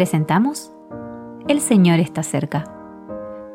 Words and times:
presentamos 0.00 0.72
El 1.46 1.60
Señor 1.60 2.00
está 2.00 2.22
cerca. 2.22 2.64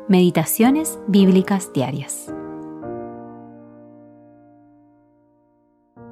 Meditaciones 0.08 1.00
Bíblicas 1.08 1.72
Diarias. 1.72 2.32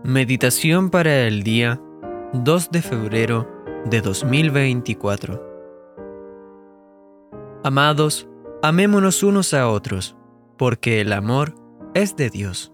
Meditación 0.03 0.91
para 0.91 1.29
el 1.29 1.45
día 1.45 1.81
2 2.33 2.71
de 2.73 2.83
febrero 2.83 3.49
de 3.85 4.01
2024. 4.01 5.41
Amados, 7.63 8.29
amémonos 8.61 9.23
unos 9.23 9.55
a 9.55 9.69
otros, 9.69 10.17
porque 10.59 11.01
el 11.01 11.13
amor 11.13 11.55
es 11.95 12.17
de 12.17 12.29
Dios. 12.29 12.73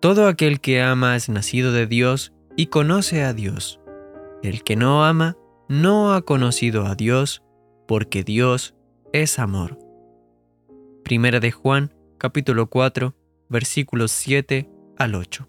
Todo 0.00 0.26
aquel 0.26 0.60
que 0.60 0.82
ama 0.82 1.16
es 1.16 1.30
nacido 1.30 1.72
de 1.72 1.86
Dios 1.86 2.34
y 2.56 2.66
conoce 2.66 3.24
a 3.24 3.32
Dios. 3.32 3.80
El 4.42 4.62
que 4.64 4.76
no 4.76 5.06
ama 5.06 5.38
no 5.68 6.14
ha 6.14 6.22
conocido 6.22 6.86
a 6.86 6.94
Dios, 6.94 7.42
porque 7.86 8.24
Dios 8.24 8.74
es 9.12 9.38
amor. 9.38 9.78
Primera 11.04 11.40
de 11.40 11.52
Juan, 11.52 11.94
capítulo 12.16 12.68
4, 12.68 13.14
versículos 13.48 14.10
7 14.12 14.68
al 14.96 15.14
8. 15.14 15.48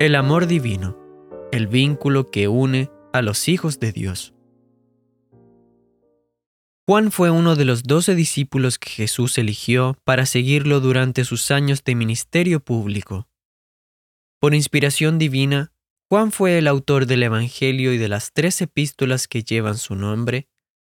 El 0.00 0.16
amor 0.16 0.46
divino, 0.46 0.96
el 1.52 1.68
vínculo 1.68 2.30
que 2.30 2.48
une 2.48 2.90
a 3.12 3.22
los 3.22 3.48
hijos 3.48 3.78
de 3.78 3.92
Dios. 3.92 4.34
Juan 6.86 7.12
fue 7.12 7.30
uno 7.30 7.54
de 7.54 7.64
los 7.64 7.84
doce 7.84 8.16
discípulos 8.16 8.80
que 8.80 8.90
Jesús 8.90 9.38
eligió 9.38 9.96
para 10.04 10.26
seguirlo 10.26 10.80
durante 10.80 11.24
sus 11.24 11.52
años 11.52 11.84
de 11.84 11.94
ministerio 11.94 12.58
público. 12.58 13.28
Por 14.40 14.54
inspiración 14.54 15.18
divina, 15.18 15.72
Juan 16.10 16.32
fue 16.32 16.58
el 16.58 16.66
autor 16.66 17.06
del 17.06 17.22
Evangelio 17.22 17.92
y 17.92 17.98
de 17.98 18.08
las 18.08 18.32
tres 18.32 18.60
epístolas 18.60 19.28
que 19.28 19.44
llevan 19.44 19.78
su 19.78 19.94
nombre, 19.94 20.48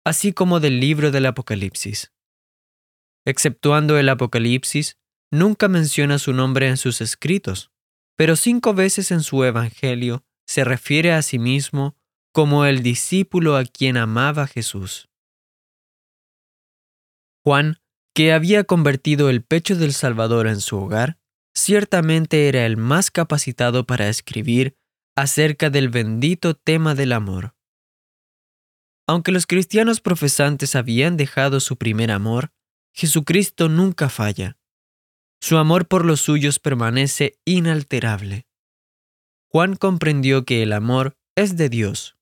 así 0.05 0.33
como 0.33 0.59
del 0.59 0.81
libro 0.81 1.09
del 1.09 1.25
Apocalipsis. 1.25 2.11
Exceptuando 3.25 3.97
el 3.97 4.09
Apocalipsis, 4.09 4.97
nunca 5.31 5.69
menciona 5.69 6.19
su 6.19 6.33
nombre 6.33 6.67
en 6.67 6.75
sus 6.75 6.99
escritos, 6.99 7.71
pero 8.17 8.35
cinco 8.35 8.73
veces 8.73 9.09
en 9.11 9.21
su 9.21 9.41
Evangelio 9.45 10.25
se 10.45 10.65
refiere 10.65 11.13
a 11.13 11.21
sí 11.21 11.39
mismo 11.39 11.95
como 12.33 12.65
el 12.65 12.83
discípulo 12.83 13.55
a 13.55 13.63
quien 13.63 13.95
amaba 13.95 14.47
Jesús. 14.47 15.07
Juan, 17.41 17.77
que 18.13 18.33
había 18.33 18.65
convertido 18.65 19.29
el 19.29 19.43
pecho 19.43 19.77
del 19.77 19.93
Salvador 19.93 20.47
en 20.47 20.59
su 20.59 20.77
hogar, 20.77 21.17
ciertamente 21.53 22.49
era 22.49 22.65
el 22.65 22.75
más 22.75 23.11
capacitado 23.11 23.85
para 23.85 24.09
escribir 24.09 24.75
acerca 25.15 25.69
del 25.69 25.89
bendito 25.89 26.55
tema 26.55 26.95
del 26.95 27.13
amor. 27.13 27.55
Aunque 29.07 29.31
los 29.31 29.47
cristianos 29.47 30.01
profesantes 30.01 30.75
habían 30.75 31.15
dejado 31.15 31.59
su 31.59 31.77
primer 31.77 32.11
amor, 32.11 32.51
Jesucristo 32.93 33.69
nunca 33.69 34.09
falla. 34.09 34.57
Su 35.39 35.57
amor 35.57 35.87
por 35.87 36.05
los 36.05 36.21
suyos 36.21 36.59
permanece 36.59 37.37
inalterable. 37.45 38.47
Juan 39.47 39.75
comprendió 39.75 40.43
que 40.43 40.63
el 40.63 40.73
amor 40.73 41.17
es 41.35 41.55
de 41.55 41.69
Dios. 41.69 42.17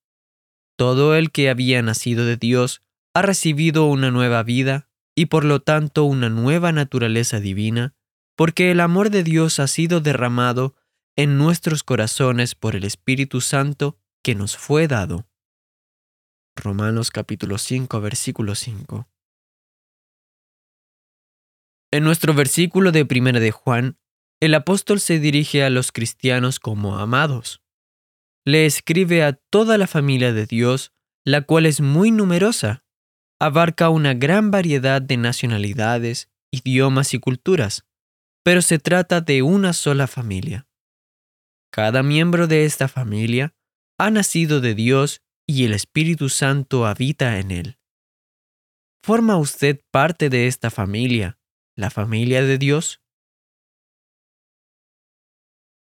Todo 0.75 1.15
el 1.15 1.31
que 1.31 1.49
había 1.49 1.81
nacido 1.81 2.25
de 2.25 2.37
Dios 2.37 2.81
ha 3.13 3.21
recibido 3.21 3.85
una 3.85 4.11
nueva 4.11 4.43
vida 4.43 4.89
y 5.15 5.27
por 5.27 5.45
lo 5.45 5.61
tanto 5.61 6.03
una 6.03 6.29
nueva 6.29 6.71
naturaleza 6.71 7.39
divina, 7.39 7.95
porque 8.35 8.71
el 8.71 8.79
amor 8.79 9.09
de 9.09 9.23
Dios 9.23 9.59
ha 9.59 9.67
sido 9.67 10.01
derramado 10.01 10.75
en 11.15 11.37
nuestros 11.37 11.83
corazones 11.83 12.55
por 12.55 12.75
el 12.75 12.83
Espíritu 12.83 13.39
Santo 13.39 13.99
que 14.23 14.33
nos 14.33 14.57
fue 14.57 14.87
dado. 14.87 15.27
Romanos 16.55 17.11
capítulo 17.11 17.57
5 17.57 18.01
versículo 18.01 18.55
5. 18.55 19.07
En 21.91 22.03
nuestro 22.03 22.33
versículo 22.33 22.91
de 22.91 23.05
Primera 23.05 23.39
de 23.39 23.51
Juan, 23.51 23.99
el 24.39 24.55
apóstol 24.55 24.99
se 24.99 25.19
dirige 25.19 25.63
a 25.63 25.69
los 25.69 25.91
cristianos 25.91 26.59
como 26.59 26.97
amados. 26.97 27.61
Le 28.43 28.65
escribe 28.65 29.23
a 29.23 29.33
toda 29.33 29.77
la 29.77 29.85
familia 29.85 30.33
de 30.33 30.47
Dios, 30.47 30.91
la 31.23 31.43
cual 31.43 31.67
es 31.67 31.79
muy 31.79 32.09
numerosa. 32.09 32.83
Abarca 33.39 33.89
una 33.89 34.15
gran 34.15 34.49
variedad 34.49 35.01
de 35.01 35.17
nacionalidades, 35.17 36.29
idiomas 36.51 37.13
y 37.13 37.19
culturas, 37.19 37.85
pero 38.43 38.63
se 38.63 38.79
trata 38.79 39.21
de 39.21 39.43
una 39.43 39.73
sola 39.73 40.07
familia. 40.07 40.67
Cada 41.73 42.03
miembro 42.03 42.45
de 42.45 42.65
esta 42.65 42.87
familia 42.87 43.55
ha 43.97 44.11
nacido 44.11 44.61
de 44.61 44.75
Dios 44.75 45.23
y 45.47 45.65
el 45.65 45.73
Espíritu 45.73 46.29
Santo 46.29 46.85
habita 46.85 47.39
en 47.39 47.49
él. 47.49 47.79
¿Forma 49.03 49.37
usted 49.37 49.81
parte 49.89 50.29
de 50.29 50.45
esta 50.45 50.69
familia, 50.69 51.39
la 51.75 51.89
familia 51.89 52.43
de 52.43 52.59
Dios? 52.59 53.01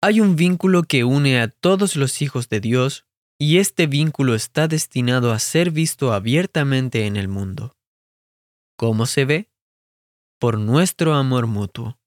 Hay 0.03 0.21
un 0.21 0.35
vínculo 0.35 0.83
que 0.83 1.03
une 1.03 1.41
a 1.41 1.47
todos 1.47 1.95
los 1.95 2.21
hijos 2.21 2.47
de 2.47 2.59
Dios 2.59 3.07
y 3.39 3.57
este 3.57 3.87
vínculo 3.87 4.35
está 4.35 4.67
destinado 4.67 5.31
a 5.31 5.39
ser 5.39 5.71
visto 5.71 6.13
abiertamente 6.13 7.07
en 7.07 7.15
el 7.15 7.27
mundo. 7.27 7.75
¿Cómo 8.77 9.07
se 9.07 9.25
ve? 9.25 9.51
Por 10.39 10.59
nuestro 10.59 11.15
amor 11.15 11.47
mutuo. 11.47 11.99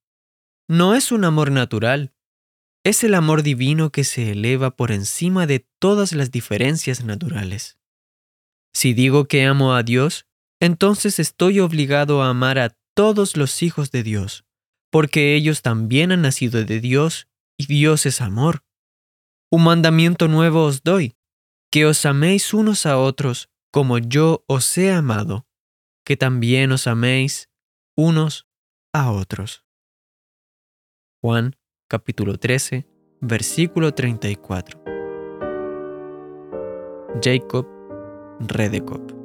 No 0.69 0.95
es 0.95 1.11
un 1.11 1.25
amor 1.25 1.51
natural, 1.51 2.14
es 2.84 3.03
el 3.03 3.15
amor 3.15 3.43
divino 3.43 3.91
que 3.91 4.05
se 4.05 4.31
eleva 4.33 4.77
por 4.77 4.93
encima 4.93 5.47
de 5.47 5.67
todas 5.81 6.12
las 6.12 6.31
diferencias 6.31 7.03
naturales. 7.03 7.78
Si 8.75 8.93
digo 8.93 9.25
que 9.25 9.47
amo 9.47 9.75
a 9.75 9.83
Dios, 9.83 10.27
entonces 10.61 11.19
estoy 11.19 11.61
obligado 11.61 12.23
a 12.23 12.28
amar 12.28 12.59
a 12.59 12.77
todos 12.94 13.37
los 13.39 13.62
hijos 13.62 13.91
de 13.91 14.03
Dios, 14.03 14.44
porque 14.91 15.34
ellos 15.34 15.62
también 15.62 16.12
han 16.12 16.23
nacido 16.23 16.62
de 16.62 16.81
Dios 16.81 17.27
y 17.56 17.67
Dios 17.67 18.05
es 18.05 18.21
amor. 18.21 18.62
Un 19.50 19.65
mandamiento 19.65 20.28
nuevo 20.28 20.65
os 20.65 20.83
doy, 20.83 21.17
que 21.71 21.87
os 21.87 22.05
améis 22.05 22.53
unos 22.53 22.84
a 22.84 22.99
otros 22.99 23.49
como 23.73 23.99
yo 23.99 24.44
os 24.47 24.77
he 24.78 24.93
amado, 24.93 25.49
que 26.05 26.17
también 26.17 26.71
os 26.71 26.87
améis 26.87 27.49
unos 27.97 28.47
a 28.93 29.11
otros. 29.11 29.65
Juan 31.21 31.56
capítulo 31.89 32.39
13, 32.39 32.87
versículo 33.21 33.93
34. 33.93 34.81
Jacob 37.22 37.67
Redekop 38.41 39.24